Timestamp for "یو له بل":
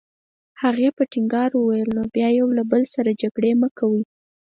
2.39-2.81